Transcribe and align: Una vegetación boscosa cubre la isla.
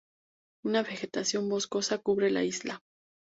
Una 0.63 0.81
vegetación 0.81 1.47
boscosa 1.47 1.99
cubre 1.99 2.31
la 2.31 2.43
isla. 2.43 2.81